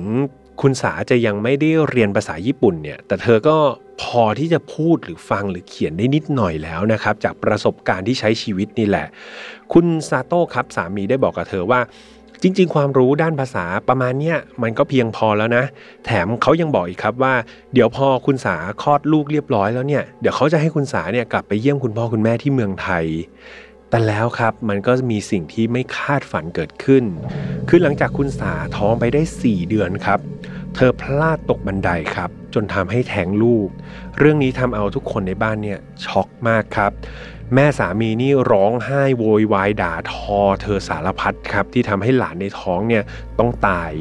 [0.67, 3.57] คุณสาจะยังไม่ได้เรียนภาษาญี่ปุ่นเนี่ย แต่เธอก็
[4.01, 9.07] พอที่จะพูดหรือฟังหรือเขียนได้นิดหน่อยแล้วนะครับ จากประสบการณ์ที่ใช้ชีวิตนี่แหละ
[9.73, 11.79] คุณซาโต้ครับสามีได้บอกกับเธอว่า
[12.41, 15.63] จริง ๆ ความรู้ด้านภาษาประมาณเนี้ยมันก็เพียงพอแล้วนะ
[16.05, 17.33] แถมเขายังบอกอีกครับว่า
[17.73, 23.05] เดี๋ยวพอคุณสาคลอดลูกเรียบร้อยแล้วเนี่ย เดี๋ยวเขาจะให้คุณสาเนี่ยกลับไปเยี่ยมคุณพ่อคุณแม่ที่เมืองไทย
[23.89, 27.03] แต่แล้วครับมันก็มีสิ่งที่ไม่คาดฝันเกิดขึ้น
[27.69, 30.19] คือหลังจากคุณสาท้องไปได้ 4 เดือนครับ
[30.75, 33.69] เธอพลาดตกบันไดครับ จนทำให้แท้งลูก
[34.17, 36.91] เรื่องนี้ทำเอาทุกคนในบ้านเนี่ยช็อกมากครับ
[37.53, 43.03] แม่สามีนี่ร้องไห้โวยวายด่าทอ เธอสารพัดครับ ที่ทำให้หลานในท้องเนี่ย
[43.39, 43.91] ต้องตาย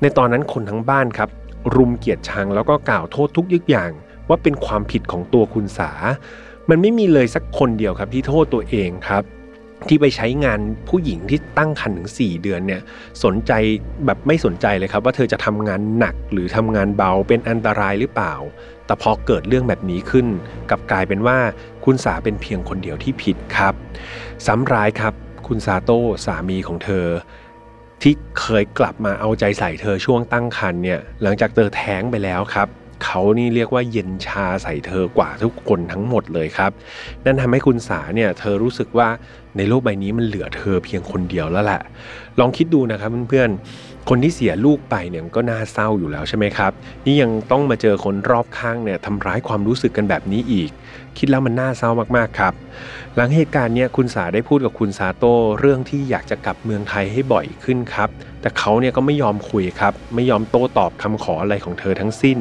[0.00, 1.28] ในตอนนั้นคนทั้งบ้านครับ
[1.74, 3.90] รุมเกียดชังแล้วก็กล่าวโทษทุกยึกอย่าง
[4.28, 5.90] ว่าเป็นความผิดของตัวคุณสา
[6.70, 9.24] มันไม่มีเลยสักคนเดียวครับที่โทษตัวเองครับ
[9.88, 12.82] ที่ไปใช้งานผู้หญิงที่ตั้งครรภ์ถึง 4 เดือนเนี่ย
[13.24, 13.52] สนใจ
[14.06, 18.34] แบบไม่สนใจเลยครับ ว่าเธอจะทำงานหนักหรือทำงานเบาเป็นอันตรายหรือเปล่า
[18.86, 20.26] แต่พอเกิดเรื่องแบบนี้ขึ้น
[20.70, 21.38] กับกลายเป็นว่า
[21.84, 23.74] คุณสาเป็นเพียงคนเดียวที่ผิดครับ
[24.46, 25.14] ซ้ำร้ายครับ
[25.46, 27.06] คุณซาโต้สามีของเธอ
[28.02, 32.68] ที่เคยกลับมาเอาใจใส่เธอช่วงตั้งครรภ์เนี่ยหลังจากเธอแท้งไปแล้วครับ
[33.04, 36.70] เขานี่เรียกว่าเย็นชาใส่เธอกว่าทุกคนทั้งหมดเลยครับ
[37.24, 39.08] นั่นทำให้คุณสาเนี่ยเธอรู้สึกว่า
[39.56, 41.80] ในโลกใบนี้มันเหลือเธอเพียงคนเดียวแล้วแหละ
[42.38, 46.72] ลองคิดดูนะครับเพื่อนๆ คนที่เสียลูกไปเนี่ยก็น่าเศร้าอยู่แล้วใช่ไหมครับ
[47.04, 50.70] นี่ยังต้องมาเจอคนรอบข้างเนี่ยทำร้ายความรู้สึกกันแบบนี้อีก
[51.18, 52.52] คิดแล้วมันน่าเศร้ามากๆครับ
[53.16, 58.08] หลังเหตุการณ์เนี่ยคุณสาได้พูดกับคุณซาโต้เรื่องที่อยากจะกลับเมืองไทยให้บ่อยขึ้นครับ
[58.40, 62.38] แต่เขาเนี่ยก็ไม่ยอมคุยครับ ไม่ยอมโต้ตอบคำขออะไรของเธอทั้งสิ้น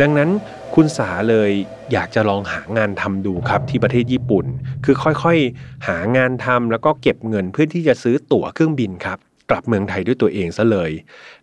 [0.00, 0.30] ดังนั้น
[0.74, 1.50] คุณสาเลย
[1.92, 4.46] อยากจะลองหางานทำดูครับที่ประเทศญี่ปุ่น
[4.84, 9.18] คือค่อยๆ หางานทำแล้วก็เก็บเงินเพื่อที่จะซื้อตั๋วเครื่องบินครับ
[9.50, 10.90] กลับเมืองไทยด้วยตัวเองซะเลย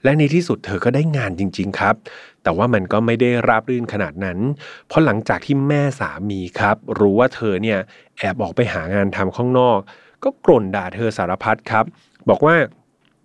[0.03, 1.95] และในที่สุดเธอก็ได้งานจริง ๆ ครับ
[2.49, 4.38] แต่ว่ามันก็ไม่ได้ราบรื่นขนาดนั้น
[4.88, 7.79] เพราะหลังจากที่แม่สามีครับ รู้ว่าเธอเนี่ย
[8.19, 9.79] แอบออกไปหางานทำข้างนอก
[10.23, 11.85] ก็กล่นด่าเธอสารพัดครับ
[12.29, 12.55] บอกว่า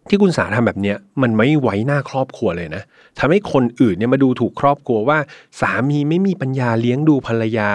[0.08, 2.82] ที่คุณสาทำแบบเนี้ยมันไม่ไว้หน้าครอบครัวเลยนะ
[3.18, 5.18] ทำให้คนอื่นเนี่ยมาดูถูกครอบครัวว่า
[5.60, 7.70] สามีไม่มีปัญญาเลี้ยงดูภรรยา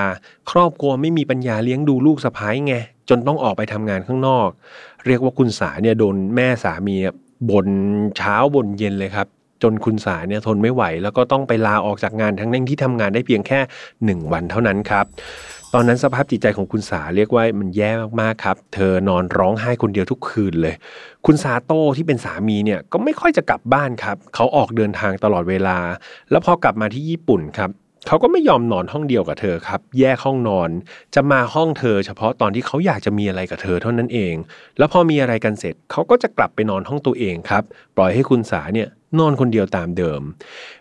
[0.52, 2.74] ครอบครัวไม่มีปัญญาเลี้ยงดูลูกสะพ้ายไง
[3.10, 4.50] จนต้องออกไปทำงานข้างนอก
[5.06, 6.96] เรียกว่าคุณสาเนี่ยโดนแม่สามี
[7.50, 7.68] บ่น
[8.18, 9.28] เช้าบ่นเย็นเลยครับ
[9.64, 13.60] จนคุณสาเนี่ยทนไม่ไหว แล้วก็ต้องไปลาออกจากงานทั้งนั้นที่ทำงานได้เพียงแค่
[14.20, 15.06] 1 วันเท่านั้นครับ
[15.74, 17.92] ตอนนั้นสภาพจิตใจของคุณสาเรียกว่ามันแย่
[18.22, 20.76] มากๆครับ เธอนอนร้องไห้คนเดียวทุกคืนเลย
[21.26, 25.78] คุณซาโต้ที่เป็นสามีเนี่ยก็ไม่ค่อยจะกลับบ้านครับ เขาออกเดินทางตลอดเวลา
[26.32, 27.72] แล้วพอกลับมาที่ญี่ปุ่นครับ
[28.08, 30.70] เขาก็ไม่ยอมนอนห้องเดียวกับเธอครับ แยกห้องนอน
[31.16, 34.34] จะมาห้องเธอ เฉพาะตอนที่เขาอยากจะมีอะไรกับเธอเท่านั้นเอง
[34.78, 37.64] แล้วพอมีอะไรกันเสร็จเขาก็จะกลับไปนอนห้องตัวเองครับ
[37.96, 40.22] ปล่อยให้คุณสาเนี่ย นอนคนเดียวตามเดิม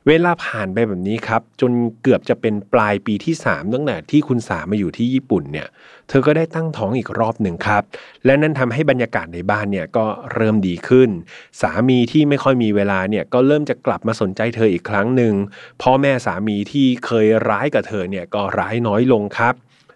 [0.06, 5.68] เวลาผ่านไปแบบนี้ครับ จนเกือบจะเป็นปลายปีที่ 3 ตั้งแต่ที่คุณสามาอยู่ที่ญี่ปุ่นเนี่ย
[6.08, 7.82] เธอก็ได้ตั้งท้องอีกรอบหนึ่งครับ
[8.24, 11.10] และนั่นทำให้บรรยากาศในบ้านเนี่ยก็เริ่มดีขึ้น
[11.60, 15.34] สามีที่ไม่ค่อยมีเวลาเนี่ยก็เริ่มจะกลับมาสนใจเธออีกครั้งหนึ่ง
[15.82, 19.54] พ่อแม่สามีที่เคยร้ายกับเธอเนี่ยก็ร้ายน้อยลงครับ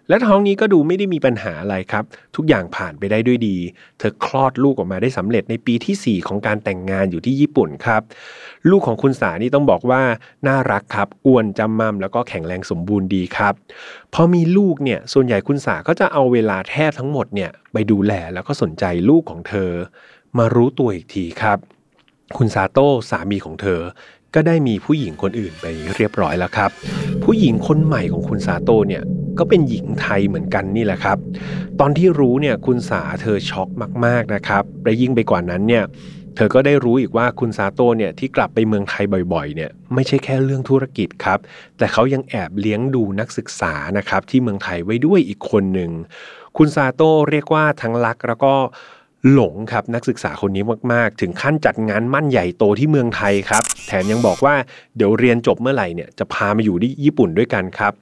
[0.09, 2.03] และท้องนี้ก็ดูไม่ได้มีปัญหาอะไรครับ
[2.35, 3.57] ทุกอย่างผ่านไปได้ด้วยดี
[3.97, 8.01] เธอคลอดลูกออกมาได้สำเร็จในปีที่ 4 ของการแต่งงานอยู่ที่ญี่ปุ่นครับ
[8.69, 10.01] ลูกของคุณสานี่ต้องบอกว่า
[10.47, 13.53] น่ารักครับ อ้วนจำมั่มแล้วก็แข็งแรงสมบูรณ์ดีครับ
[14.13, 19.69] พอมีลูกเนี่ยส่วนใหญ่คุณสาก็จะเอาเวลาแทบทั้งหมดเนี่ยไปดูแลแล้วก็สนใจลูกของเธอ
[20.37, 21.57] มารู้ตัวอีกทีครับ
[22.37, 23.81] คุณซาโต้สามีของเธอ
[24.35, 25.65] ก็ได้มีผู้หญิงคนอื่นไป
[25.95, 26.71] เรียบร้อยแล้วครับ
[27.23, 29.03] ผู้หญิงคนใหม่ของคุณซาโต้เนี่ย
[29.39, 31.17] ก็เป็นหญิงไทยเหมือนกันนี่แหละครับ
[31.79, 33.69] ตอนที่รู้เนี่ยคุณสาเธอช็อก
[34.05, 35.83] มากๆนะครับและยิ่งไปกว่านั้นเนี่ย
[36.35, 41.39] เธอก็ได้รู้อีกว่าคุณซาโต้เนี่ยที่กลับไปเมืองไทยบ่อยๆเนี่ยไม่ใช่แค่เรื่องธุรกิจครับ
[41.77, 45.91] แต่เขายังแอบเลี้ยงดูนักศึกษานะครับที่เมืองไทยไว้ด้วยอีกคนหนึ่ง
[46.57, 48.53] คุณซาโต้เรียกว่าทั้งรักแล้วก็
[49.31, 54.55] หลงครับนักศึกษาคนนี้มาก ๆ ถึงขั้นจัดงานมั่นใหญ่โตที่เมืองไทยครับ แถมยังบอกว่า
[54.95, 57.93] เดี๋ยวเรียนจบเมื่อไหร่เนี่ยจะพามาอยู่ที่ญี่ปุ่นด้วยกันครับ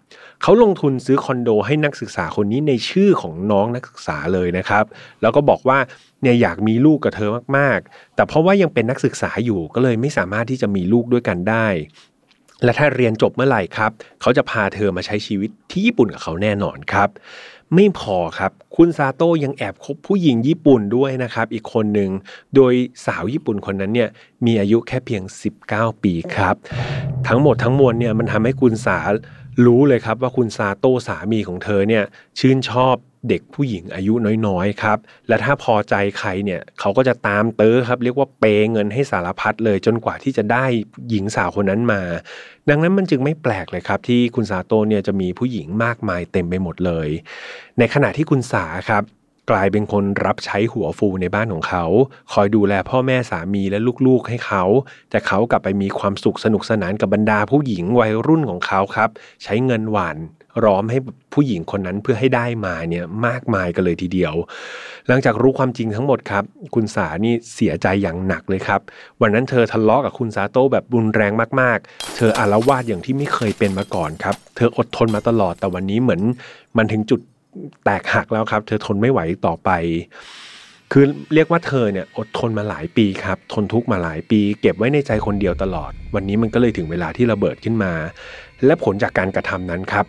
[0.41, 4.85] เขาลงทุนซื้อคอนโดให้นักศึกษาคนนี้ในชื่อของน้องนักศึกษาเลยนะครับ
[5.21, 5.77] แล้วก็บอกว่า
[6.21, 11.67] เนี่ยอยากมีลูกกับเธอมาก ๆ แต่เพราะว่ายังเป็นนักศึกษาอยู่ก็เลยไม่สามารถที่จะมีลูกด้วยกันได้
[12.63, 17.09] และถ้าเรียนจบเมื่อไหร่ครับเขาจะพาเธอมาใช้ชีวิตที่ญี่ปุ่นกับเขาแน่นอนครับ
[17.75, 22.09] ไม่พอครับ คุณซาโต้ยังแอบคบผู้หญิงญี่ปุ่นด้วยนะครับ อีกคนหนึ่ง
[22.55, 22.73] โดย
[23.05, 24.09] สาวญี่ปุ่นคนนั้นเนี่ย
[24.45, 25.23] มีอายุแค่เพียง
[25.63, 26.55] 19 ปีครับ
[27.27, 28.99] ทั้งหมดทั้งมวลเนี่ยมันทำให้คุณสา
[29.65, 32.03] รู้เลยครับว่าคุณซาโต้สามีของเธอเนี่ย
[32.39, 32.95] ชื่นชอบ
[33.29, 34.13] เด็กผู้หญิงอายุ
[34.47, 40.65] น้อยๆครับ และถ้าพอใจใครเนี่ยเขาก็จะตามเตอครับ เรียกว่าเปเงินให้สารพัดเลยจนกว่าที่จะได้
[41.09, 42.01] หญิงสาวคนนั้นมา
[42.69, 47.09] ดังนั้นมันจึงไม่แปลกเลยครับ ที่คุณซาโต้เนี่ยจะมีผู้หญิงมากมายเต็มไปหมดเลย
[47.79, 49.03] ในขณะที่คุณสาครับ
[49.49, 51.85] กลายเป็นคนรับใช้หัวฟูในบ้านของเขา
[52.33, 54.63] คอยดูแลพ่อแม่สามีและลูกๆให้เขา
[55.09, 59.09] แต่เขากลับไปมีความสุขสนุกสนานกับบรรดาผู้หญิงวัยรุ่นของเขาครับ
[59.43, 60.17] ใช้เงินหวาน
[60.65, 60.97] ร้อมให้
[61.33, 64.33] ผู้หญิงคนนั้นเพื่อให้ได้มาเนี่ยมากมายกันเลยทีเดียว
[65.07, 66.43] หลังจากรู้ความจริงทั้งหมดครับ
[66.75, 68.81] คุณสานี่เสียใจอย่างหนักเลยครับ
[69.21, 76.21] วันนั้นเธอทะเลาะกับคุณซาโต้แบบรุนแรงมากๆ เธออารวาสอย่างที่ไม่เคยเป็นมาก่อนครับ เธออดทนมาตลอดแต่วันนี้เหมือน
[76.77, 77.21] มันถึงจุด
[77.85, 79.69] แตกหักแล้วครับ เธอทนไม่ไหวต่อไป
[80.91, 87.93] คือเรียกว่าเธอเนี่ยอดทนมาหลายปีครับ ทนทุกข์มาหลายปี เก็บไว้ในใจคนเดียวตลอด วันนี้มันก็เลยถึงเวลาที่ระเบิดขึ้นมา
[88.65, 90.05] และผลจากการกระทำนั้นครับ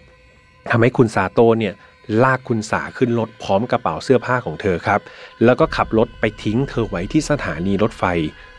[0.71, 1.75] ทำให้คุณซาโต้เนี่ย
[2.23, 5.01] ลากคุณสาขึ้นรถพร้อมกระเป๋าเสื้อผ้าของเธอครับ
[5.45, 8.05] แล้วก็ขับรถไปทิ้งเธอไว้ที่สถานีรถไฟ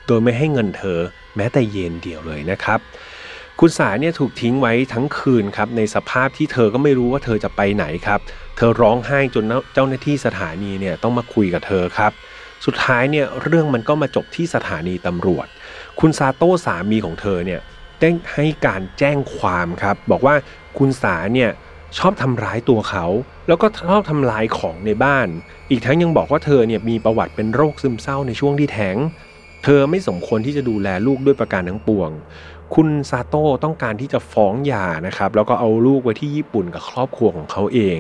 [0.07, 0.99] โดยไม่ให้เงินเธอ
[1.35, 2.79] แม้แต่เยนเดียวเลยนะครับ
[3.59, 8.19] คุณสาเนี่ยถูกทิ้งไว้ทั้งคืนครับในสภาพที่เธอก็ไม่รู้ว่าเธอจะไปไหนครับ
[8.55, 12.11] เธอร้องไห้จนเจ้าหน้าที่สถานีเนี่ยต้องมาคุยกับเธอครับ
[12.65, 15.47] สุดท้ายเนี่ยเรื่องมันก็มาจบที่สถานีตำรวจ
[15.99, 17.61] คุณซาโต้สามีของเธอเนี่ย
[17.99, 20.35] ได้ให้การแจ้งความครับ บอกว่า
[20.77, 21.49] คุณสาเนี่ย
[21.97, 23.05] ชอบทำร้ายตัวเขา
[23.47, 25.27] แล้วก็ชอบทำลายของในบ้าน
[25.69, 28.97] อีกทั้งยังบอกว่าเธอเนี่ยมีประวัติเป็นโรคซึมเศร้าในช่วงที่แท้ง
[29.63, 32.09] เธอไม่สมควรที่จะดูแลลูกด้วยประการทั้งปวง
[32.75, 37.99] คุณซาโต้ต้องการที่จะฟ้องหย่านะครับแล้วก็เอาลูกไว้ที่ญี่ปุ่นกับครอบครัวของเขาเอง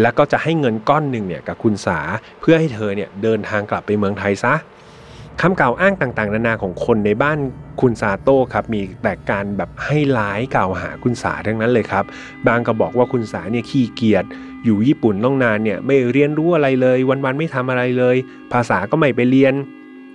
[0.00, 1.98] แล้วก็จะให้เงินก้อนหนึ่งเนี่ยกับคุณสา
[2.40, 4.54] เพื่อให้เธอเนี่ยเดินทางกลับไปเมืองไทยซะ
[5.40, 7.38] คำกล่าวอ้างต่างๆ นานาของคนในบ้าน
[7.80, 12.04] คุณซาโต้ครับมีแต่การแบบให้ร้ายกล่าวหาคุณสาทั้งนั้นเลยครับ
[12.46, 14.24] บางก็บอกว่าคุณสาเนี่ยขี้เกียจ
[14.64, 18.16] อยู่ญี่ปุ่นต้องนานเนี่ยไม่เรียนรู้อะไรเลย วันๆไม่ทำอะไรเลย
[18.52, 19.54] ภาษาก็ไม่ไปเรียน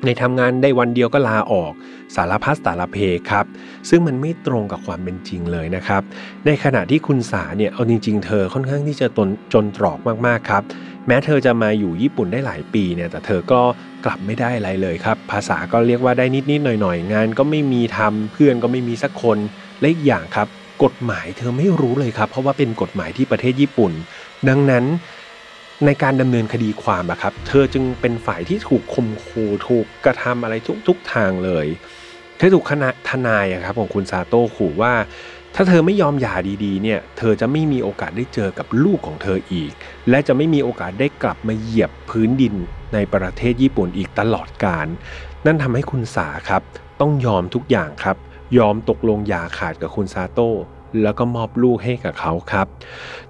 [0.06, 1.74] ในทำงานได้วันเดียวก็ลาออก
[2.16, 2.98] สารพัดสารเพ
[3.32, 3.46] ครับ
[3.90, 6.02] ซึ่งมันไม่ตรงกับความเป็นจริงเลยนะครับ
[6.46, 10.64] ในขณะที่คุณสาเนี่ยเอาจริง ๆ เธอค่อนข้างที่จะตนจนตรอกมากๆครับ
[11.08, 13.62] แม้เธอจะมาอยู่ญี่ปุ่นได้หลายปีเนี่ยแต่เธอก็
[14.06, 19.38] กลับไม่ได้อะไรเลยครับ ภาษาก็เรียกว่าได้นิดๆหน่อยๆ งานก็ไม่มีทำเพื่อนก็ไม่มีสักคน
[19.80, 20.48] และอีกอย่างครับ
[20.84, 23.92] กฎหมายเธอไม่รู้เลยครับ เพราะว่าเป็นกฎหมายที่ประเทศญี่ปุ่น
[24.50, 24.86] ดังนั้น
[25.86, 30.56] ในการดำเนินคดีความอะครับ เธอจึงเป็นฝ่ายที่ถูกข่มขู่ถูกกระทำอะไร
[30.88, 31.68] ทุกๆทางเลย
[32.38, 34.94] เธอถูกคณะทนายอะครับของคุณซาโต้ขู่ว่า
[35.56, 36.36] ถ้าเธอไม่ยอมหย่า
[36.66, 39.72] ดีๆ เนี่ย เธอจะไม่มีโอกาสได้เจอกับลูกของเธออีก
[40.10, 42.56] และจะไม่มีโอกาสได้กลับมาเหยียบพื้นดิน
[42.94, 44.88] ในประเทศญี่ปุ่นอีกตลอดกาล
[45.46, 46.62] นั่นทำให้คุณสาครับ
[47.02, 48.18] ต้องยอมทุกอย่างครับ
[48.58, 50.50] ยอมตกลงหย่าขาดกับคุณซาโต้
[51.04, 52.68] แล้วก็มอบลูกให้กับเขาครับ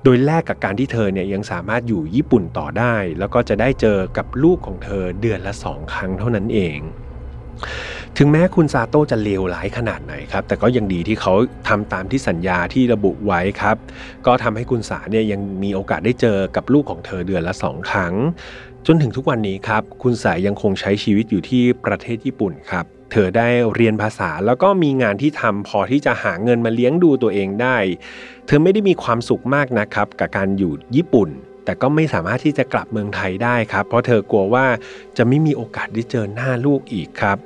[0.04, 6.80] โดยแลกกับการที่เธอเนี่ยยังสามารถอยู่ญี่ปุ่นต่อได้ แล้วก็จะได้เจอกับลูกของเธอเดือนละสองครั้งเท่านั้นเอง
[8.17, 11.34] ถึงแม้คุณซาโต้จะเลวร้ายขนาดไหนครับ แต่ก็ยังดีที่เขา
[11.67, 13.78] ทำตามที่สัญญาที่ระบุไว้ครับ
[14.26, 18.13] ก็ทำให้คุณสาเนี่ยยังมีโอกาสได้เจอกับลูกของเธอเดือนละสองครั้ง
[18.86, 27.78] จนถึงทุกวันนี้ครับ คุณสายยังคงใช้ชีวิตอยู่ที่ประเทศญี่ปุ่นครับ เธอได้เรียนภาษาแล้วก็มีงานที่ทำพอที่จะหาเงินมาเลี้ยงดูตัวเองได้
[28.48, 31.32] เธอไม่ได้มีความสุขมากนะครับกับการอยู่ญี่ปุ่น
[31.65, 34.65] แต่ก็ไม่สามารถที่จะกลับเมืองไทยได้ครับ เพราะเธอกลัวว่า
[35.17, 37.38] จะไม่มีโอกาสได้เจอหน้าลูกอีกครับ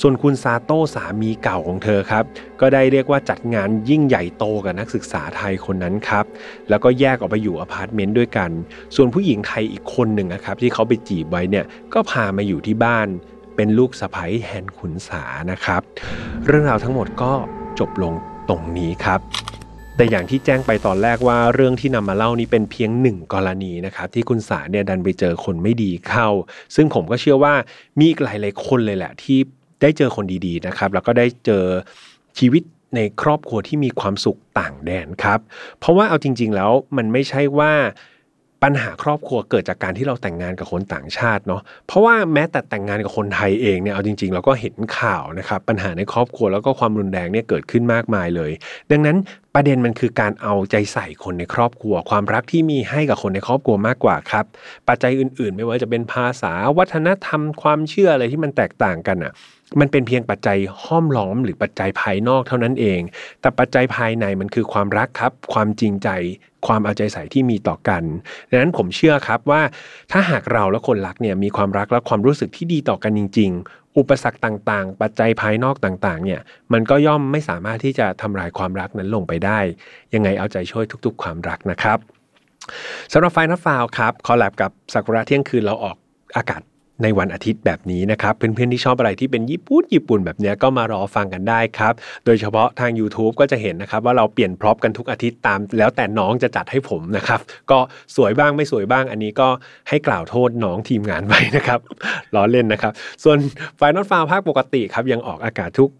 [0.00, 2.24] ส่วนคุณซาโต้สามีเก่าของเธอครับ
[2.60, 6.24] ก็ได้เรียกว่าจัดงานยิ่งใหญ่โตกับนักศึกษาไทยคนนั้นครับ
[6.68, 8.50] แล้วก็แยกออกไปอยู่อพาร์ตเมนต์ด้วยกัน
[8.96, 13.08] ส่วนผู้หญิงไทยอีกคนหนึ่งนะครับที่เขาไปจีบไว้เนี่ยก็พามาอยู่ที่บ้าน
[13.60, 15.82] เป็นลูกสะใภ้แฮนขุนสานะครับ
[16.46, 17.32] เรื่องราวทั้งหมดก็
[17.78, 18.12] จบลง
[18.48, 19.20] ตรงนี้ครับ
[19.96, 26.28] แต่อย่างที่แจ้งไปตอนแรกว่าเรื่องที่นำมาเล่านี้เป็นเพียงหนึ่งกรณีนะครับที่คุณสาเนี่ยดันไปเจอคนไม่ดีเข้า
[26.74, 27.54] ซึ่งผมก็เชื่อว่า
[27.98, 29.38] มีอีกหลาย ๆ คนเลยแหละ ที่
[29.82, 31.64] ได้เจอคนดีๆนะครับ แล้วก็ได้เจอ
[32.38, 32.62] ชีวิต
[32.96, 35.40] ในครอบครัวที่มีความสุขต่างแดนครับ
[35.78, 37.72] เพราะว่าเอาจริง ๆ แล้วมันไม่ใช่ว่า
[38.64, 48.50] ปัญหาครอบครัวเกิดจากการที่เราแต่งงานกับคนต่างชาติเนาะเพราะว่าแม้แต่แต่งงานกับคนไทยเองเนี่ยเอาจริง ๆ เราก็เห็นข่าวนะครับปัญหาในครอบครัวแล้วก็ความรุนแรงเนี่ยเกิดขึ้นมากมายเลย
[48.90, 49.16] ดังนั้น
[49.54, 54.44] ประเด็นมันคือการเอาใจใส่คนในครอบครัว ความรักที่มีให้กับคนในครอบครัวมากกว่าครับ
[54.88, 59.32] ปัจจัยอื่น ๆ ไม่ว่าจะเป็นภาษาวัฒนธรรมความเชื่ออะไรที่มันแตกต่างกันอะ
[59.80, 63.00] มันเป็นเพียงปัจจัยห้อมล้อมหรือปัจจัยภายนอกเท่านั้นเอง
[63.40, 66.08] แต่ปัจจัยภายในมันคือความรักครับ ความจริงใจ
[66.66, 68.02] ความเอาใจใส่ที่มีต่อกัน
[68.50, 69.62] ดังนั้นผมเชื่อครับว่า
[70.12, 76.40] ถ้าหากเราและคนรักเนี่ยมีความรักและความรู้สึกที่ดีต่อกันจริง ๆ อุปสรรคต่างๆ ปัจจัยภายนอกต่างๆ เนี่ย
[76.72, 79.58] มันก็ย่อมไม่สามารถที่จะทำลายความรักนั้นลงไปได้
[80.14, 81.98] ยังไงเอาใจช่วยทุก ๆ ความรักนะครับ
[83.12, 85.96] สำหรับไฟนัฟาวครับคอลแลบกับซากุระเที่ยงคืนเราออก
[86.36, 86.62] อากาศ
[87.02, 97.78] ในวันอาทิตย์แบบนี้นะครับ เพื่อนๆที่ชอบอะไรที่เป็นญี่ปุ่นญี่ปุ่นแบบนี้ก็มารอฟังกันได้ครับ โดยเฉพาะทาง YouTube ก็จะเห็นนะครับว่าเราเปลี่ยน prop กันทุกอาทิตย์ตาม แล้วแต่น้องจะจัดให้ผมนะครับ ก็
[98.16, 99.48] สวยบ้างไม่สวยบ้างอันนี้ก็
[99.88, 101.80] ให้กล่าวโทษน้องทีมงานไปนะครับ
[102.34, 102.92] ล้อเล่นนะครับ
[103.24, 103.36] ส่วน
[103.76, 105.90] File Not Found ภาคปกติครับยังออกอากาศทุก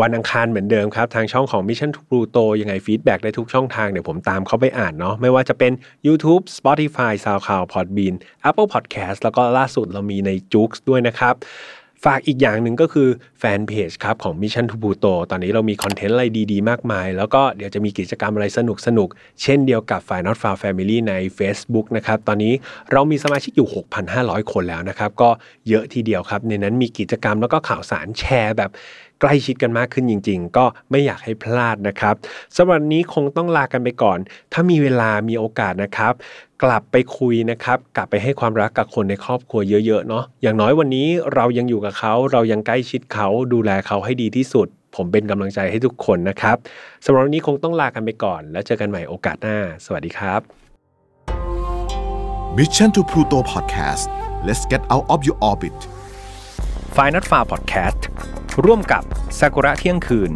[0.00, 5.72] วันอังคารเหมือนเดิมครับ ทางช่องของ Mission to Pluto ยังไง feedback ได้ทุกช่องทาง เดี๋ยวผมตามเข้าไปอ่านเนาะไม่ว่าจะเป็น
[6.06, 8.14] YouTube Spotify SoundCloud Podbean
[8.48, 11.34] Apple Podcast แล้วก็ล่าสุดเรามีใน j o o x ด้วยนะครับ
[12.04, 18.60] ฝากอีกอย่างหนึ่งก็คือแฟนเพจครับของ Mission to Pluto ตอนนี้เรามีคอนเทนต์อะไรดีๆ มากมาย แล้วก็เดี๋ยวจะมีกิจกรรมอะไรส
[18.98, 22.52] นุกๆเช่นเดียวกับ f i Not Found Family ใน Facebook นะครับตอนนี้
[22.92, 23.68] เรามีสมาชิกอยู่
[24.10, 25.30] 6,500 คนแล้วนะครับก็
[25.68, 28.70] เยอะทีเดียวครับในนั้นมีกิจกรรมแล้วก็ข่าวสารแชร์แบบ
[29.20, 32.14] ใกล้ชิดกันมากขึ้นจริง ๆ ก็ไม่อยากให้พลาดนะครับ
[32.56, 34.18] สำหรับวันนี้คงต้องลากันไปก่อน
[34.52, 36.12] ถ้ามีเวลามีโอกาสนะครับ
[36.62, 46.56] กลับไปคุยนะครับ กลับไปให้ความรักกับคนในครอบครัวเยอะๆเนาะอย่างน้อยวันนี้เรายังอยู่กับเขา เรายังใกล้ชิดเขาดูแลเขาให้ดีที่สุดผมเป็นกำลังใจให้ทุกคนนะครับ
[47.04, 50.40] สำหรับวันนี้คงต้องลากันไปก่อน แล้วเจอกันใหม่โอกาสหน้า สวัสดีครับ
[52.56, 54.06] Mission to Pluto Podcast
[54.46, 55.78] let's get out of your orbit
[56.96, 58.00] f i n a l f a r Podcast
[58.64, 59.02] ร่วมกับ
[59.38, 60.30] ซากุระเที่ยงคืน